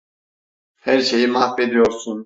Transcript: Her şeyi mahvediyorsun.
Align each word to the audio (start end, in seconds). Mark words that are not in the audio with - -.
Her 0.79 1.01
şeyi 1.01 1.27
mahvediyorsun. 1.27 2.19